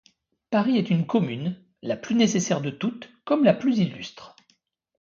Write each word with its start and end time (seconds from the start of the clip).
Paris 0.49 0.79
est 0.79 0.89
une 0.89 1.05
commune, 1.05 1.63
la 1.83 1.95
plus 1.95 2.15
nécessaire 2.15 2.59
de 2.59 2.71
toutes 2.71 3.11
comme 3.23 3.43
la 3.43 3.53
plus 3.53 3.77
illustre. 3.77 4.35